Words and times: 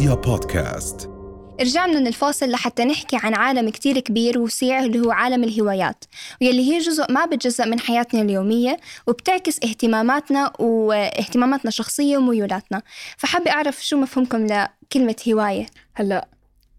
رؤيا 0.00 0.14
بودكاست. 0.14 1.10
رجعنا 1.60 2.00
من 2.00 2.06
الفاصل 2.06 2.50
لحتى 2.50 2.84
نحكي 2.84 3.18
عن 3.22 3.34
عالم 3.34 3.68
كتير 3.68 4.00
كبير 4.00 4.38
وسيع 4.38 4.84
اللي 4.84 5.00
هو 5.00 5.10
عالم 5.10 5.44
الهوايات 5.44 6.04
واللي 6.42 6.72
هي 6.72 6.78
جزء 6.78 7.12
ما 7.12 7.26
بتجزأ 7.26 7.64
من 7.64 7.80
حياتنا 7.80 8.22
اليومية 8.22 8.76
وبتعكس 9.06 9.58
اهتماماتنا 9.64 10.52
واهتماماتنا 10.58 11.68
الشخصية 11.68 12.18
وميولاتنا. 12.18 12.82
فحابة 13.16 13.50
أعرف 13.50 13.86
شو 13.86 13.96
مفهومكم 13.96 14.46
لكلمة 14.46 15.16
هواية؟ 15.28 15.66
هلا 15.94 16.28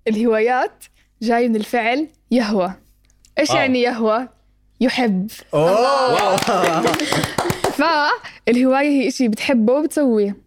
الهوايات 0.08 0.84
جاي 1.22 1.50
من 1.50 1.56
الفعل 1.56 2.08
يهوى. 2.32 2.74
إيش 3.40 3.52
آه. 3.52 3.56
يعني 3.56 3.82
يهوى؟ 3.82 4.28
يحب. 4.80 5.32
فالهواية 7.80 8.90
هي 8.90 9.08
إشي 9.08 9.28
بتحبه 9.28 9.74
وبتسويه. 9.74 10.38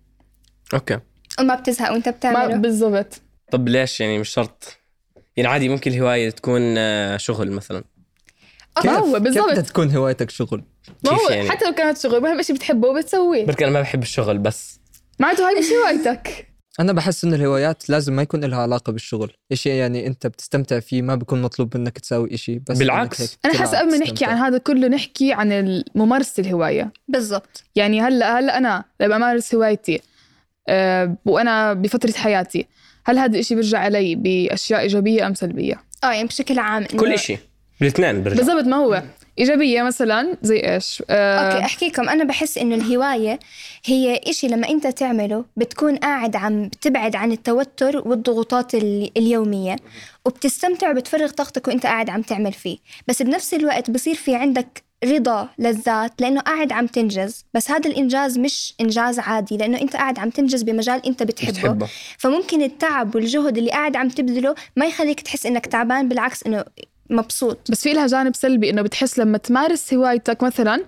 okay. 0.74 0.98
وما 1.40 1.54
بتزهق 1.54 1.92
وانت 1.92 2.08
بتعمله. 2.08 2.56
بالضبط. 2.56 3.20
طب 3.52 3.68
ليش 3.68 4.00
يعني 4.00 4.18
مش 4.18 4.28
شرط؟ 4.28 4.78
يعني 5.36 5.48
عادي 5.48 5.68
ممكن 5.68 5.90
الهواية 5.92 6.30
تكون 6.30 6.74
آه، 6.78 7.16
شغل 7.16 7.50
مثلا. 7.50 7.84
ما 8.84 8.98
هو 8.98 9.04
كيف 9.04 9.22
بدها 9.22 9.46
بالضبط. 9.46 9.66
تكون 9.66 9.90
هوايتك 9.90 10.30
شغل؟ 10.30 10.64
ما 11.04 11.10
كيف 11.10 11.20
هو 11.20 11.28
يعني؟ 11.28 11.50
حتى 11.50 11.64
لو 11.64 11.72
كانت 11.72 11.98
شغل 11.98 12.20
مهم 12.20 12.38
إشي 12.38 12.52
بتحبه 12.52 12.88
وبتسويه. 12.88 13.46
بركي 13.46 13.64
أنا 13.64 13.72
ما 13.72 13.80
بحب 13.80 14.02
الشغل 14.02 14.38
بس. 14.38 14.80
معناته 15.18 15.48
هاي 15.48 15.54
مش 15.58 15.66
هوايتك. 15.82 16.48
أنا 16.80 16.92
بحس 16.92 17.24
إنه 17.24 17.36
الهوايات 17.36 17.90
لازم 17.90 18.16
ما 18.16 18.22
يكون 18.22 18.44
لها 18.44 18.58
علاقة 18.58 18.92
بالشغل، 18.92 19.32
إشي 19.52 19.68
يعني 19.68 20.06
أنت 20.06 20.26
بتستمتع 20.26 20.80
فيه 20.80 21.02
ما 21.02 21.14
بيكون 21.14 21.42
مطلوب 21.42 21.76
منك 21.76 21.98
تساوي 21.98 22.34
إشي 22.34 22.58
بس 22.58 22.78
بالعكس. 22.78 23.36
تلعب 23.36 23.56
حاسة 23.56 23.78
قبل 23.78 23.90
ما 23.90 23.98
نحكي. 23.98 24.24
عن 24.24 24.36
هذا 24.36 24.58
كله 24.58 24.88
نحكي 24.88 25.32
عن 25.32 25.82
ممارسة 25.94 26.40
الهواية. 26.40 26.92
بالضبط. 27.08 27.64
يعني 27.76 28.00
هلأ 28.00 28.38
هلأ 28.38 28.58
أنا 28.58 28.84
لما 29.00 29.16
أمارس 29.16 29.54
هوايتي 29.54 30.00
وأنا 31.26 31.72
بفترة 31.72 32.12
حياتي. 32.12 32.66
هل 33.06 33.18
هذا 33.18 33.38
الشيء 33.38 33.56
بيرجع 33.56 33.78
علي 33.78 34.14
بأشياء 34.14 34.80
إيجابية 34.80 35.26
أم 35.26 35.34
سلبية؟ 35.34 35.82
آه 36.04 36.12
يعني 36.12 36.28
بشكل 36.28 36.58
عام 36.58 36.84
كل 36.84 37.18
شيء 37.18 37.38
بالاثنين 37.80 38.22
برجع 38.22 38.36
بالضبط 38.36 38.64
ما 38.64 38.76
هو 38.76 39.02
إيجابية 39.38 39.82
مثلا 39.82 40.36
زي 40.42 40.56
إيش؟ 40.60 41.02
أه 41.10 41.38
okay 41.38 41.64
احكيكم 41.64 42.08
أنا 42.08 42.24
بحس 42.24 42.58
إنه 42.58 42.74
الهواية 42.74 43.38
هي 43.84 44.20
إشي 44.26 44.46
لما 44.48 44.68
أنت 44.68 44.86
تعمله 44.86 45.44
بتكون 45.56 45.96
قاعد 45.96 46.36
عم 46.36 46.68
بتبعد 46.68 47.16
عن 47.16 47.32
التوتر 47.32 48.08
والضغوطات 48.08 48.74
ال- 48.74 49.10
اليومية 49.16 49.76
وبتستمتع 50.24 50.90
وبتفرغ 50.90 51.30
طاقتك 51.30 51.68
وأنت 51.68 51.86
قاعد 51.86 52.10
عم 52.10 52.22
تعمل 52.22 52.52
فيه. 52.52 52.78
بس 53.08 53.22
بنفس 53.22 53.54
الوقت 53.54 53.90
بصير 53.90 54.14
في 54.14 54.34
عندك 54.34 54.82
رضا 55.04 55.48
للذات 55.58 56.12
لأنه 56.20 56.40
قاعد 56.40 56.72
عم 56.72 56.86
تنجز 56.86 57.44
بس 57.54 57.70
هذا 57.70 57.90
الإنجاز 57.90 58.38
مش 58.38 58.74
إنجاز 58.80 59.18
عادي 59.18 59.56
لأنه 59.56 59.80
أنت 59.80 59.96
قاعد 59.96 60.18
عم 60.18 60.30
تنجز 60.30 60.62
بمجال 60.62 61.06
أنت 61.06 61.22
بتحبه, 61.22 61.52
بتحبه. 61.52 61.88
فممكن 62.18 62.62
التعب 62.62 63.14
والجهد 63.14 63.58
اللي 63.58 63.70
قاعد 63.70 63.96
عم 63.96 64.08
تبذله 64.08 64.54
ما 64.76 64.86
يخليك 64.86 65.20
تحس 65.20 65.46
إنك 65.46 65.66
تعبان 65.66 66.08
بالعكس 66.08 66.42
إنه 66.42 66.64
مبسوط. 67.10 67.70
بس 67.70 67.82
في 67.82 67.92
لها 67.92 68.06
جانب 68.06 68.36
سلبي 68.36 68.70
إنه 68.70 68.82
بتحس 68.82 69.18
لما 69.18 69.38
تمارس 69.38 69.94
هوايتك 69.94 70.42
مثلا 70.42 70.84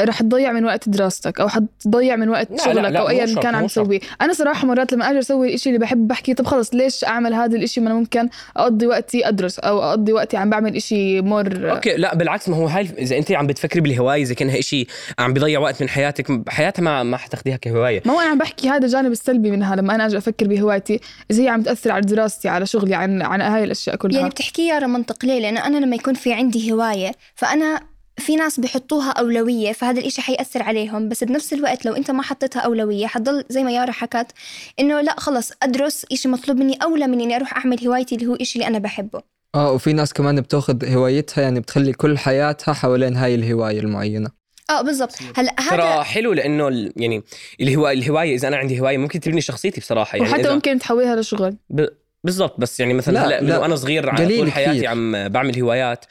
رح 0.00 0.22
تضيع 0.22 0.52
من 0.52 0.64
وقت 0.64 0.88
دراستك 0.88 1.40
أو 1.40 1.48
حتضيع 1.48 2.16
من 2.16 2.28
وقت 2.28 2.50
لا، 2.50 2.56
لا، 2.56 2.64
شغلك 2.64 2.92
لا، 2.92 2.98
أو 2.98 3.04
مو 3.04 3.10
ايا 3.10 3.34
كان 3.40 3.54
عم. 3.54 3.66
تسويه. 3.66 4.00
أنا 4.20 4.32
صراحة 4.32 4.66
مرات 4.66 4.92
لما 4.92 5.10
أجي 5.10 5.18
أسوي 5.18 5.48
الإشي 5.48 5.68
اللي 5.68 5.78
بحب 5.78 6.08
بحكي 6.08 6.34
طب 6.34 6.46
خلص 6.46 6.74
ليش 6.74 7.04
أعمل 7.04 7.34
هذا 7.34 7.56
الإشي 7.56 7.80
ما 7.80 7.86
أنا 7.86 7.94
ممكن 7.98 8.28
أقضي 8.56 8.86
وقتي 8.86 9.28
أدرس 9.28 9.58
أو 9.58 9.82
أقضي 9.82 10.12
وقتي 10.12 10.36
عم 10.36 10.50
بعمل 10.50 10.76
إشي 10.76 11.20
more 11.20 11.70
okay 11.70 11.96
لا 11.96 12.14
بالعكس 12.14 12.48
ما 12.48 12.56
هو 12.56 12.66
هاي 12.66 12.88
إذا 12.98 13.16
أنت 13.18 13.32
عم 13.32 13.46
بتفكري 13.46 13.80
بالهواية 13.80 14.22
إذا 14.22 14.34
كانها 14.34 14.60
شيء 14.60 14.86
عم 15.18 15.32
بيضيع 15.32 15.60
وقت 15.60 15.82
من 15.82 15.88
حياتك 15.88 16.42
حياتها 16.48 16.82
ما 16.82 17.02
ما 17.02 17.16
حتاخديها 17.16 17.56
كهواية. 17.56 18.02
ما 18.04 18.12
هو 18.12 18.20
أنا 18.20 18.30
عم 18.30 18.38
بحكي 18.38 18.68
هذا 18.68 18.86
الجانب 18.86 19.12
السلبي 19.12 19.50
منها 19.50 19.76
لما 19.76 19.94
أنا 19.94 20.06
أجي 20.06 20.18
أفكر 20.18 20.46
بهوايتي 20.48 21.00
إذا 21.30 21.42
هي 21.42 21.48
عم 21.48 21.62
تأثر 21.62 21.92
على 21.92 22.06
دراستي 22.06 22.48
على 22.48 22.66
شغلي 22.66 22.94
عن 22.94 23.22
عن 23.22 23.40
هاي 23.40 23.64
الأشياء 23.64 23.96
كلها. 23.96 24.18
يعني 24.18 24.30
بتحكي 24.30 24.68
يا 24.68 24.86
منطق 24.86 25.24
ليه؟ 25.24 25.40
لأنه 25.40 25.66
أنا 25.66 25.78
لما 25.78 25.96
يكون 25.96 26.14
في 26.14 26.32
عندي 26.32 26.72
هواية 26.72 27.12
فأنا 27.34 27.80
في 28.18 28.36
ناس 28.36 28.60
بحطوها 28.60 29.10
أولوية 29.10 29.72
فهذا 29.72 30.00
الإشي 30.00 30.22
حيأثر 30.22 30.62
عليهم. 30.62 31.08
بس 31.08 31.24
بنفس 31.24 31.52
الوقت 31.52 31.84
لو 31.84 31.92
أنت 31.92 32.10
ما 32.10 32.22
حطيتها 32.22 32.60
أولوية 32.60 33.06
حتضل 33.06 33.44
زي 33.48 33.62
ما 33.62 33.72
يارا 33.72 33.92
حكت 33.92 34.26
إنه 34.80 35.00
لا 35.00 35.20
خلص 35.20 35.52
أدرس 35.62 36.06
إشي 36.12 36.28
مطلوب 36.28 36.56
مني 36.58 36.78
أولى 36.82 37.06
من 37.06 37.20
إني 37.20 37.36
أروح 37.36 37.56
أعمل 37.56 37.86
هوايتي 37.86 38.14
اللي 38.14 38.26
هو 38.26 38.34
إشي 38.34 38.58
اللي 38.58 38.68
أنا 38.68 38.78
بحبه. 38.78 39.22
آه 39.54 39.72
وفي 39.72 39.92
ناس 39.92 40.12
كمان 40.12 40.40
بتاخذ 40.40 40.92
هوايتها 40.94 41.42
يعني 41.42 41.60
بتخلي 41.60 41.92
كل 41.92 42.18
حياتها 42.18 42.74
حوالين 42.74 43.16
هاي 43.16 43.34
الهواية 43.34 43.80
المعينة. 43.80 44.30
آه 44.70 44.82
بالضبط. 44.82 45.14
هلا 45.36 45.54
ترى 45.70 45.82
هذا 45.82 46.02
حلو 46.02 46.32
لأنه 46.32 46.68
ال- 46.68 46.92
يعني 46.96 47.22
الهوايه 47.60 47.98
الهواية 47.98 48.34
إذا 48.34 48.48
أنا 48.48 48.56
عندي 48.56 48.80
هواية 48.80 48.98
ممكن 48.98 49.20
تبني 49.20 49.40
شخصيتي 49.40 49.80
بصراحة 49.80 50.16
يعني 50.18 50.30
وحتى 50.30 50.42
إذا 50.42 50.54
ممكن 50.54 50.78
تحولها 50.78 51.16
لشغل. 51.16 51.56
ب... 51.70 51.86
بالضبط 52.26 52.60
بس 52.60 52.80
يعني 52.80 52.94
مثلا 52.94 53.14
لا، 53.14 53.40
لا، 53.40 53.54
لو 53.54 53.64
أنا 53.64 53.76
صغير 53.76 54.10
على 54.10 54.36
طول 54.36 54.52
حياتي 54.52 54.76
كثير. 54.78 54.88
عم 54.88 55.28
بعمل 55.28 55.60
هوايات 55.60 56.04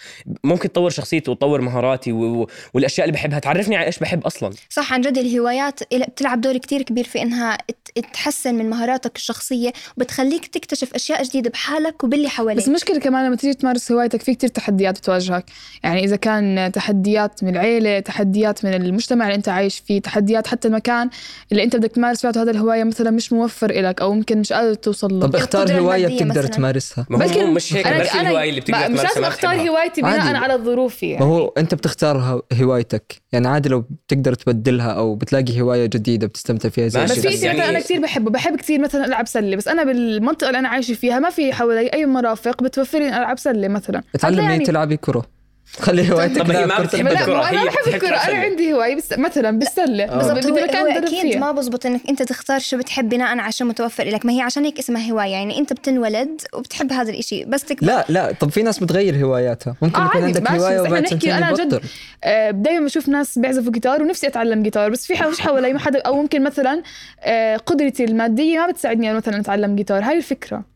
ممكن 0.44 0.72
تطور 0.72 0.90
شخصيتي 0.90 1.32
وتطور 1.32 1.62
مهاراتي 1.62 2.12
و... 2.12 2.42
و... 2.42 2.48
والأشياء 2.74 3.08
اللي 3.08 3.18
بحبها. 3.18 3.40
تعرفني 3.40 3.76
على 3.76 3.86
إيش 3.86 4.00
بحب 4.00 4.26
أصلا؟ 4.26 4.52
صح 4.70 4.94
عن 4.94 5.02
جد 5.02 5.18
الهوايات 5.18 5.80
بتلعب 5.94 6.42
دور 6.42 6.58
كتير 6.58 6.82
كبير 6.82 7.04
في 7.04 7.22
إنها 7.22 7.58
ت- 7.58 8.00
تحسن 8.14 8.56
من 8.56 8.70
مهاراتك 8.70 9.16
الشخصية 9.16 9.74
وبتخليك 9.98 10.48
تكتشف 10.48 10.94
أشياء 10.96 11.24
جديدة 11.24 11.50
بحالك 11.50 12.04
وباللي 12.04 12.30
حواليك. 12.30 12.58
بس 12.58 12.68
المشكلة 12.68 13.00
كمان 13.00 13.26
لما 13.26 13.36
تيجي 13.36 13.54
تمارس 13.54 13.92
هوايتك 13.92 14.22
في 14.22 14.36
كتير 14.36 14.50
تحديات 14.50 14.98
بتواجهك. 15.00 15.46
يعني 15.84 16.04
إذا 16.04 16.16
كان 16.16 16.72
تحديات 16.74 17.44
من 17.44 17.50
العيلة 17.50 18.00
تحديات 18.00 18.66
من 18.66 18.74
المجتمع 18.74 19.26
اللي 19.26 19.36
أنت 19.36 19.50
عايش 19.50 19.80
فيه 19.80 20.02
تحديات 20.02 20.48
حتى 20.48 20.68
المكان 20.68 21.10
اللي 21.52 21.64
أنت 21.64 21.76
بدك 21.76 21.92
تمارس 21.92 22.22
فيه 22.22 22.42
هذا 22.42 22.52
الهواية 22.52 22.84
مثلا 22.84 23.12
مش 23.12 23.34
موفر 23.34 23.72
لك 23.72 24.02
أو 24.02 24.14
ممكن 24.14 24.38
مش 24.38 24.54
قادر 24.54 24.74
توصل 24.74 25.14
له. 25.14 25.28
طب 25.28 25.36
اختار 25.36 25.62
القدرة 25.62 25.76
المادية 26.08 26.26
بتقدر 26.26 26.42
مثلاً. 26.42 26.56
تمارسها 26.56 27.06
ما 27.10 27.16
هو 27.18 27.20
بلكن 27.20 27.54
مش 27.54 27.74
هيك 27.74 27.86
أنا- 27.88 28.16
الهوايه 28.16 28.50
اللي 28.50 28.62
بتقدر 28.62 28.80
ما- 28.80 28.88
مش 28.88 28.94
تمارسها 29.00 29.22
لازم 29.22 29.24
أختار. 29.26 29.70
هوايتي 29.70 30.02
بناء 30.02 30.20
عادي. 30.20 30.38
على 30.38 30.54
ظروفي 30.64 31.10
يعني. 31.10 31.26
ما 31.26 31.32
هو 31.32 31.54
أنت 31.58 31.76
بتختار 31.76 32.42
هوايتك 32.54 33.22
يعني 33.32 33.48
عادي 33.48 33.70
لو 33.70 33.80
بتقدر 34.08 34.34
تبدلها 34.34 34.92
أو 34.92 35.16
بتلاقي 35.16 35.62
هواية 35.62 35.86
جديدة 35.86 36.28
بتستمتع 36.28 36.70
فيها 36.70 36.88
زي 36.88 37.04
بس. 37.04 37.12
في 37.20 37.28
يعني- 37.28 37.58
مثلا 37.60 37.70
أنا 37.70 37.80
كثير 37.80 38.02
بحبه 38.02 38.32
بحب 38.32 38.56
كثير 38.56 38.82
مثلا 38.82 39.06
ألعب 39.06 39.28
سلة 39.28 39.56
بس 39.56 39.68
أنا 39.68 39.84
بالمنطقة 39.84 40.48
اللي 40.48 40.60
أنا 40.60 40.70
عايشة 40.70 40.94
فيها 40.94 41.20
ما 41.20 41.30
في 41.30 41.54
حوالي 41.54 41.88
أي 41.94 42.06
مرافق 42.06 42.64
بتوفر 42.64 43.00
لي 43.00 43.08
ألعب 43.08 43.38
سلة 43.40 43.68
مثلا 43.68 44.04
اتعلمي 44.16 44.42
هذا 44.42 44.52
يعني- 44.52 44.66
تلعبي 44.66 44.98
كرة 44.98 45.26
خلي 45.80 46.12
هوايتك 46.12 46.42
طب 46.42 46.52
هي 46.52 46.66
ما 46.66 46.80
بتحب 46.80 47.08
أنا 47.08 47.50
هي 47.50 47.66
بحب 47.66 47.94
الكرة. 47.94 48.16
أنا. 48.16 48.38
عندي 48.38 48.74
هواية 48.74 48.96
بس 48.96 49.14
مثلا 49.18 49.60
بالسله 49.60 50.06
بالضبط. 50.06 50.38
بدي 50.38 50.52
مكان 50.52 51.04
أكيد. 51.04 51.38
ما 51.38 51.52
بزبط 51.52 51.86
إنك 51.86 52.02
أنت 52.10 52.24
تختار 52.24 52.60
شو 52.60 52.78
بتحب 52.78 53.10
بناء 53.10 53.38
على 53.38 53.52
شو 53.52 53.66
متوفر 53.66 54.04
لك. 54.04 54.26
ما 54.26 54.34
هي 54.34 54.42
عشان 54.42 54.66
هيك 54.66 54.80
اسمها 54.80 55.12
هواية. 55.12 55.32
يعني 55.32 55.60
أنت 55.60 55.74
بتنولد 55.74 56.42
وبتحب 56.54 56.94
هذا 56.94 57.12
الإشي. 57.12 57.46
بس 57.46 57.64
تكبر 57.64 57.88
لا 57.88 58.06
لا. 58.10 58.32
طب 58.32 58.50
في 58.50 58.64
ناس 58.64 58.80
بتغير 58.80 59.16
هواياتها. 59.26 59.76
ممكن 59.82 60.02
آه 60.02 60.06
يكون 60.06 60.22
عادي، 60.22 60.26
عندك 60.26 60.42
بس 60.42 60.64
إحنا 60.64 60.82
وبعد 60.82 61.08
سنتين 61.08 61.32
أنا 61.32 61.54
جد 61.54 61.74
يبطل 61.74 61.82
دائما 62.62 62.86
بشوف 62.86 63.10
ناس 63.10 63.40
بيعزفوا 63.40 63.72
جيتار 63.72 64.02
ونفسي 64.02 64.28
أتعلم 64.28 64.64
جيتار. 64.64 64.90
بس 64.90 65.06
في 65.06 65.14
مش 65.24 65.42
حوالي. 65.42 65.74
ما 65.74 65.80
حدا 65.80 66.02
أو 66.02 66.22
ممكن 66.22 66.44
مثلا 66.44 66.82
آه، 67.24 67.58
قدرتي 67.58 68.04
المادية 68.04 68.60
ما 68.60 68.68
بتساعدني 68.68 69.14
مثلا 69.14 69.40
أتعلم 69.40 69.76
جيتار. 69.76 70.04
هاي 70.04 70.18
الفكرة. 70.18 70.75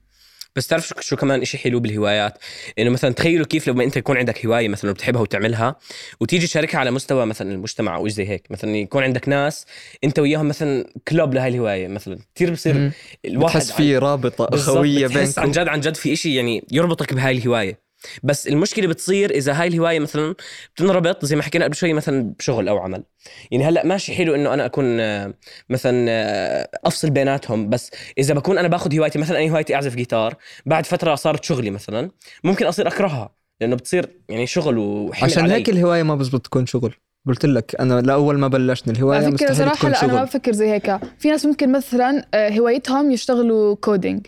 بس 0.55 0.67
تعرف 0.67 0.93
شو, 0.99 1.15
كمان 1.15 1.41
إشي 1.41 1.57
حلو 1.57 1.79
بالهوايات؟ 1.79 2.37
إنه 2.79 2.89
مثلا 2.89 3.13
تخيلوا 3.13 3.45
كيف 3.45 3.67
لما 3.67 3.83
أنت 3.83 3.97
يكون 3.97 4.17
عندك 4.17 4.45
هواية 4.45 4.67
مثلا 4.67 4.91
وبتحبها 4.91 5.21
وتعملها 5.21 5.75
وتيجي 6.19 6.47
تشاركها 6.47 6.77
على 6.77 6.91
مستوى 6.91 7.25
مثلا 7.25 7.51
المجتمع 7.51 7.95
أو 7.95 8.07
زي 8.07 8.29
هيك. 8.29 8.47
مثلا 8.51 8.75
يكون 8.75 9.03
عندك 9.03 9.29
ناس 9.29 9.65
أنت 10.03 10.19
وياهم 10.19 10.47
مثلا 10.47 10.85
كلوب 11.07 11.33
لهي 11.33 11.47
الهواية 11.47 11.87
مثلا. 11.87 12.19
كثير 12.35 12.51
بصير. 12.51 12.91
الواحد 13.25 13.57
بتحس 13.57 13.71
في 13.71 13.99
بالضبط، 13.99 14.53
أخوية 14.53 15.07
بتحس 15.07 15.39
عن 15.39 15.51
جد 15.51 15.67
عن 15.67 15.79
جد 15.79 15.95
في 15.95 16.13
إشي 16.13 16.35
يعني 16.35 16.63
يربطك 16.71 17.13
بهاي 17.13 17.37
الهواية. 17.37 17.88
بس 18.23 18.47
المشكلة 18.47 18.87
بتصير 18.87 19.31
إذا 19.31 19.53
هاي 19.53 19.67
الهواية 19.67 19.99
مثلا 19.99 20.35
بتنربط 20.75 21.25
زي 21.25 21.35
ما 21.35 21.43
حكينا 21.43 21.65
قبل 21.65 21.75
شوي 21.75 21.93
مثلا 21.93 22.33
بشغل 22.39 22.67
أو 22.67 22.77
عمل. 22.77 23.03
يعني 23.51 23.63
هلأ 23.65 23.85
ماشي 23.85 24.13
حلو 24.15 24.35
إنه 24.35 24.53
أنا 24.53 24.65
أكون 24.65 24.99
آه، 24.99 25.33
مثلا 25.69 26.05
آه، 26.09 26.69
أفصل 26.85 27.09
بيناتهم 27.09 27.69
بس 27.69 27.91
إذا 28.17 28.33
بكون 28.33 28.57
أنا 28.57 28.67
باخذ 28.67 28.97
هوايتي 28.97 29.19
مثلا 29.19 29.39
أنا 29.39 29.51
هوايتي 29.51 29.75
أعزف 29.75 29.95
جيتار 29.95 30.35
بعد 30.65 30.85
فترة 30.85 31.15
صارت 31.15 31.43
شغلي 31.43 31.69
مثلا 31.69 32.11
ممكن 32.43 32.65
أصير 32.65 32.87
أكرهها 32.87 33.35
لأنه 33.61 33.75
بتصير 33.75 34.09
يعني 34.29 34.47
شغل 34.47 34.77
وحمل 34.77 35.29
عشان 35.29 35.43
علي. 35.43 35.53
هيك 35.53 35.69
الهواية 35.69 36.03
ما 36.03 36.15
بزبط 36.15 36.41
تكون 36.45 36.65
شغل. 36.65 36.93
قلت 37.27 37.45
لك 37.45 37.75
أنا 37.79 38.01
لأول 38.01 38.39
ما 38.39 38.47
بلشنا 38.47 38.93
الهواية 38.93 39.17
على 39.17 39.31
فكرة 39.31 39.49
مستحيل 39.51 39.55
صراحة 39.55 39.89
لا 39.89 40.03
أنا 40.03 40.13
ما 40.13 40.23
بفكر 40.23 40.51
زي 40.51 40.69
هيك. 40.69 40.99
في 41.19 41.29
ناس 41.29 41.45
ممكن 41.45 41.71
مثلا 41.71 42.25
آه، 42.33 42.49
هوايتهم 42.49 43.11
يشتغلوا 43.11 43.75
coding 43.75 44.27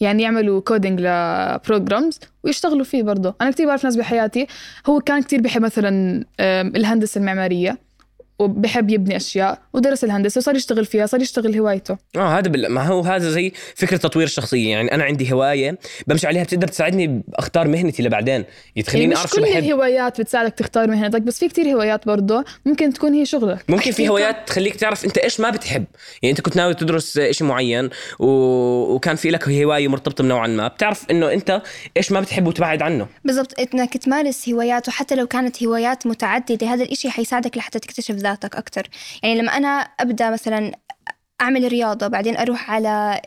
يعني 0.00 0.22
يعملوا 0.22 0.60
coding 0.60 1.00
ل 1.00 1.13
programs 1.13 2.20
ويشتغلوا 2.44 2.84
فيه 2.84 3.02
برضه. 3.02 3.34
أنا 3.40 3.50
كتير 3.50 3.66
بعرف 3.66 3.84
ناس 3.84 3.96
بحياتي 3.96 4.46
هو 4.86 5.00
كان 5.00 5.22
كتير 5.22 5.40
بحب 5.40 5.62
مثلا 5.62 6.24
الهندسة 6.76 7.18
المعمارية. 7.18 7.78
وبحب 8.38 8.90
يبني 8.90 9.16
أشياء 9.16 9.58
ودرس 9.72 10.04
الهندسة 10.04 10.38
وصار 10.38 10.56
يشتغل 10.56 10.84
فيها 10.84 11.06
صار 11.06 11.20
يشتغل 11.20 11.58
هوايته. 11.58 11.96
آه 12.16 12.38
هذا 12.38 12.48
بال... 12.48 12.68
ما 12.68 12.86
هو 12.86 13.00
هذا 13.00 13.30
زي 13.30 13.52
فكرة 13.74 13.96
تطوير 13.96 14.26
الشخصيه 14.26 14.70
يعني 14.70 14.94
أنا 14.94 15.04
عندي 15.04 15.32
هواية 15.32 15.78
بمشي 16.06 16.26
عليها 16.26 16.42
بتقدر 16.42 16.68
تساعدني 16.68 17.22
اختار 17.34 17.68
مهنتي 17.68 18.02
لبعدين. 18.02 18.44
يعني 18.76 18.86
تخليني 18.86 19.06
مش 19.06 19.16
أعرف 19.16 19.30
شو 19.30 19.36
كل 19.36 19.42
بحب. 19.42 19.64
الهوايات 19.64 20.20
بتساعدك 20.20 20.52
تختار 20.52 20.88
مهنتك 20.88 21.22
بس 21.22 21.38
في 21.38 21.48
كتير 21.48 21.66
هوايات 21.74 22.06
برضه 22.06 22.44
ممكن 22.66 22.92
تكون 22.92 23.14
هي 23.14 23.24
شغلك. 23.24 23.64
ممكن 23.68 23.90
في 23.90 24.08
هوايات 24.08 24.36
تخليك 24.46 24.76
تعرف 24.76 25.04
أنت 25.04 25.18
إيش 25.18 25.40
ما 25.40 25.50
بتحب. 25.50 25.84
يعني 26.22 26.30
أنت 26.30 26.40
كنت 26.40 26.56
ناوي 26.56 26.74
تدرس 26.74 27.18
شيء 27.18 27.46
معين 27.46 27.90
و... 28.18 28.26
وكان 28.94 29.16
في 29.16 29.30
لك 29.30 29.48
هواية 29.48 29.88
مرتبطة 29.88 30.24
نوعا 30.24 30.46
ما 30.46 30.68
بتعرف 30.68 31.10
إنه 31.10 31.32
أنت 31.32 31.62
إيش 31.96 32.12
ما 32.12 32.20
بتحب 32.20 32.46
وتبعد 32.46 32.82
عنه. 32.82 33.06
بالضبط. 33.24 33.54
إنك 33.60 33.96
تمارس 33.96 34.48
هوايات 34.48 34.88
وحتى 34.88 35.14
لو 35.14 35.26
كانت 35.26 35.62
هوايات 35.62 36.06
متعددة 36.06 36.66
هذا 36.66 36.84
الإشي 36.84 37.10
حيساعدك 37.10 37.56
لحتى 37.56 37.78
تكتشف 37.78 38.14
ذاتك 38.24 38.56
أكثر 38.56 38.88
يعني 39.22 39.34
لما 39.34 39.56
أنا 39.56 39.68
أبدأ 39.78 40.30
مثلا 40.30 40.72
أعمل 41.40 41.68
رياضه 41.68 42.06
بعدين 42.06 42.36
أروح 42.36 42.70
على 42.70 43.20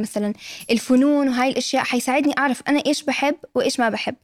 مثلا 0.00 0.32
الفنون 0.70 1.28
وهاي 1.28 1.48
الأشياء 1.50 1.84
حيساعدني 1.84 2.34
أعرف 2.38 2.62
أنا 2.68 2.82
إيش 2.86 3.02
بحب 3.02 3.34
وإيش 3.54 3.80
ما 3.80 3.88
بحب. 3.88 4.14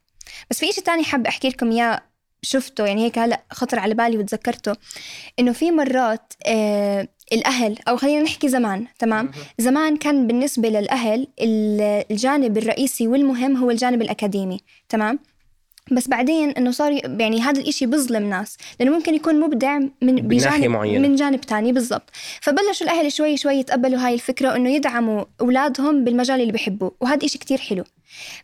بس 0.51 0.59
في 0.59 0.71
إشي 0.71 0.81
تاني 0.81 1.05
حاب 1.05 1.27
أحكي 1.27 1.49
لكم 1.49 1.71
إياه 1.71 2.01
شفته 2.43 2.87
يعني 2.87 3.05
هيك 3.05 3.19
هلأ 3.19 3.41
خطر 3.51 3.79
على 3.79 3.95
بالي 3.95 4.19
وتذكرته. 4.19 4.77
إنه 5.39 5.53
في 5.53 5.71
مرات 5.71 6.33
آه 6.47 7.09
الأهل 7.33 7.79
أو 7.89 7.97
خلينا 7.97 8.23
نحكي 8.23 8.49
زمان 8.49 8.87
تمام؟ 8.99 9.31
زمان 9.59 9.97
كان 9.97 10.27
بالنسبة 10.27 10.69
للأهل 10.69 11.27
ال- 11.41 12.05
الجانب 12.11 12.59
الرئيسي 12.59 13.09
والمهم 13.09 13.57
هو 13.57 13.71
الجانب 13.71 14.03
الأكاديمي 14.03 14.61
تمام؟ 14.89 15.19
بس 15.91 16.09
بعدين 16.09 16.51
إنه 16.51 16.71
صار 16.71 16.93
يعني 17.21 17.41
هذا 17.41 17.61
الإشي 17.61 17.87
بظلم 17.87 18.31
ناس 18.31 18.57
لأنه 18.81 18.93
ممكن 18.93 19.15
يكون 19.15 19.41
مبدع 19.41 19.79
من 19.79 20.17
بجانب 20.17 20.67
معينة. 20.67 21.09
من 21.09 21.17
جانب 21.17 21.41
تاني 21.41 21.73
بالضبط 21.73 22.11
فبلشوا 22.41 22.87
الأهل 22.87 23.13
شوي 23.13 23.37
شوي 23.37 23.55
يتقبلوا 23.55 24.07
هاي 24.07 24.15
الفكرة 24.15 24.57
إنه 24.57 24.71
يدعموا 24.71 25.25
أولادهم 25.41 26.05
بالمجال 26.05 26.41
اللي 26.41 26.53
بحبوه 26.53 26.93
وهذا 27.01 27.27
إشي 27.27 27.39
كتير 27.39 27.59
حلو 27.59 27.85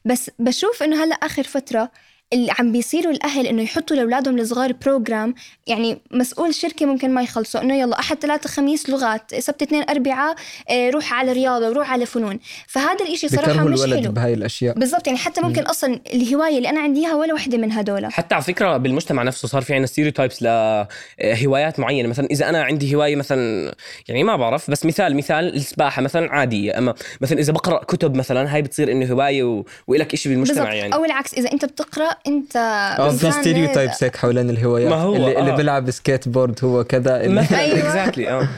بس 0.04 0.30
بشوف 0.38 0.82
إنه 0.82 1.04
هلأ 1.04 1.14
آخر 1.14 1.42
فترة 1.42 1.90
اللي 2.34 2.52
عم 2.58 2.72
بيصيروا 2.72 3.12
الأهل 3.12 3.46
إنه 3.46 3.62
يحطوا 3.62 3.96
لأولادهم 3.96 4.38
الصغار 4.38 4.72
بروجرام 4.72 5.34
يعني 5.66 5.98
مسؤول 6.10 6.54
شركة 6.54 6.86
ممكن 6.86 7.14
ما 7.14 7.22
يخلصوا 7.22 7.60
إنه 7.60 7.78
يلا 7.78 7.98
أحد 7.98 8.16
ثلاثة 8.16 8.48
خميس 8.48 8.90
لغات 8.90 9.34
سبت 9.34 9.62
اثنين 9.62 9.84
أربعاء 9.90 10.34
آه، 10.70 10.90
روح 10.90 11.12
على 11.12 11.32
رياضة 11.32 11.68
وروح 11.68 11.92
على 11.92 12.06
فنون. 12.06 12.38
فهذا 12.66 13.04
الإشي 13.04 13.28
صراحة 13.28 13.64
مش 13.64 13.84
الولد 13.84 14.04
حلو. 14.04 14.12
بهاي 14.12 14.34
الأشياء. 14.34 14.78
بالضبط 14.78 15.06
يعني 15.06 15.18
حتى 15.18 15.40
ممكن 15.40 15.62
أصلا 15.62 16.00
الهواية 16.14 16.56
اللي 16.56 16.70
أنا 16.70 16.80
عندي 16.80 17.00
إياها 17.00 17.14
ولا 17.14 17.34
وحدة 17.34 17.58
من 17.58 17.72
هدول. 17.72 18.12
حتى 18.12 18.34
على 18.34 18.44
فكرة 18.44 18.76
بالمجتمع 18.76 19.22
نفسه 19.22 19.48
صار 19.48 19.62
في 19.62 19.72
عندنا 19.72 19.86
stereotypes 19.86 20.42
لهوايات 20.42 21.80
معينة. 21.80 22.08
مثلا 22.08 22.26
إذا 22.30 22.48
أنا 22.48 22.62
عندي 22.62 22.94
هواية 22.94 23.16
مثلا 23.16 23.74
يعني 24.08 24.24
ما 24.24 24.36
بعرف 24.36 24.70
بس 24.70 24.86
مثال 24.86 25.16
مثال 25.16 25.54
السباحة 25.54 26.02
مثلا 26.02 26.32
عادية. 26.32 26.78
أما 26.78 26.94
مثلا 27.20 27.38
إذا 27.38 27.52
بقرأ 27.52 27.84
كتب 27.84 28.14
مثلا 28.14 28.54
هاي 28.54 28.62
بتصير 28.62 28.92
إنه 28.92 29.12
هواية 29.12 29.44
و... 29.44 29.64
وإلك 29.86 30.14
شيء 30.14 30.32
بالمجتمع 30.32 30.64
بالضبط. 30.64 30.74
يعني. 30.76 30.94
أو 30.94 31.04
العكس 31.04 31.34
إذا 31.34 31.52
أنت 31.52 31.64
بتقرأ 31.64 32.16
انت 32.26 32.56
آه 32.56 33.10
في 33.10 33.30
ستيريوتايبس 33.30 34.04
هيك 34.04 34.16
حوالين 34.16 34.50
الهوايات. 34.50 34.90
ما 34.90 34.96
هو، 34.96 35.16
اللي, 35.16 35.38
اللي 35.38 35.52
آه. 35.52 35.56
بيلعب 35.56 35.90
سكيت 35.90 36.28
بورد 36.28 36.64
هو 36.64 36.84
كذا 36.84 37.24
اللي 37.24 37.40
مثلا 37.40 37.60
أيوة. 37.60 37.78
exactly 37.78 38.30
آه. 38.30 38.48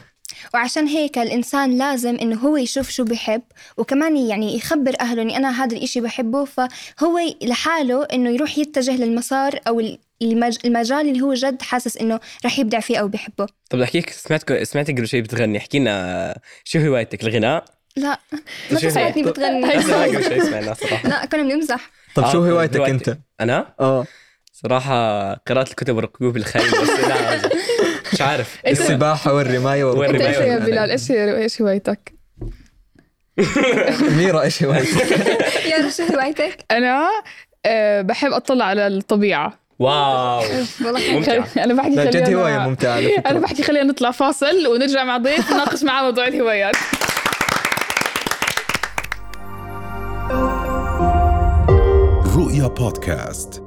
وعشان 0.55 0.87
هيك 0.87 1.19
الإنسان 1.19 1.79
لازم 1.79 2.17
إنه 2.17 2.37
هو 2.37 2.57
يشوف 2.57 2.91
شو 2.91 3.05
بحب 3.05 3.43
وكمان 3.77 4.17
يعني 4.17 4.57
يخبر 4.57 4.93
أهله 5.01 5.23
إني 5.23 5.37
أنا 5.37 5.65
هذا 5.65 5.77
الإشي 5.77 6.01
بحبه. 6.01 6.45
فهو 6.45 7.19
لحاله 7.43 8.05
إنه 8.05 8.31
يروح 8.31 8.59
يتجه 8.59 8.97
للمسار 8.97 9.61
أو 9.69 9.83
المج... 10.23 10.57
المجال 10.65 11.09
اللي 11.09 11.21
هو 11.21 11.35
جد 11.35 11.63
حاسس 11.63 11.97
إنه 11.97 12.21
رح 12.45 12.59
يبدع 12.59 12.81
فيه 12.81 12.99
أو 12.99 13.09
بحبه. 13.09 13.47
طب 13.47 13.79
بدي 13.79 13.85
أحكيك 13.85 14.11
سمعتك 14.11 14.63
سمعتك 14.63 14.95
قبل 14.95 15.09
شوي 15.09 15.21
بتغني. 15.21 15.59
احكي 15.59 15.79
لنا 15.79 16.39
شو 16.65 16.79
هوايتك؟ 16.79 17.23
الغناء؟ 17.23 17.65
لا. 17.97 18.19
ما؟ 18.71 18.79
سمعتني 18.79 19.23
بتغني. 19.23 19.61
لا 21.05 21.27
كنا 21.33 21.43
بنمزح. 21.43 21.91
طب 22.15 22.33
شو 22.33 22.45
آه، 22.45 22.51
هوايتك. 22.51 22.81
أنت؟ 22.81 23.17
أنا؟ 23.41 23.75
آه. 23.81 24.07
صراحة 24.53 25.35
قراءة 25.35 25.71
الكتب 25.71 25.97
وركوب 25.97 26.37
الخيل 26.37 26.71
بس 26.71 26.91
لا 26.91 27.51
مش 28.13 28.21
عارف. 28.21 28.59
إيش 28.67 28.81
السباحة 28.81 29.35
والرماية 29.35 29.85
وين 29.85 29.99
والركوب. 29.99 30.15
إنت 30.15 30.37
إيش 30.37 30.37
يا 30.37 30.59
بلال؟ 30.59 30.91
إيش 30.91 31.11
إيش 31.11 31.63
هوايتك؟ 31.63 32.15
ميرا 34.19 34.43
إيش 34.43 34.63
هوايتك؟ 34.63 35.11
يا 35.73 35.91
شو 35.91 36.03
هوايتك؟ 36.03 36.65
أنا 36.71 37.09
أه 37.67 38.03
بحب 38.03 38.33
أطلع 38.33 38.65
على 38.65 38.87
الطبيعة. 38.87 39.59
واو. 39.79 40.43
والله 40.85 41.13
ممتع. 41.13 41.45
أنا 41.59 41.75
بحكي 41.75 41.95
لا 41.95 42.05
جد 42.05 42.25
خلينا 42.25 42.41
هواية 42.41 42.59
ممتعة 42.59 42.99
أنا 43.27 43.39
بحكي 43.39 43.63
خلينا 43.63 43.85
نطلع 43.85 44.11
فاصل 44.11 44.67
ونرجع 44.67 45.05
مع 45.05 45.19
ضيف 45.19 45.53
نناقش 45.53 45.83
معاه 45.83 46.03
موضوع 46.03 46.27
الهوايات. 46.27 46.77
رؤيا 52.57 52.69
بودكاست 52.69 53.66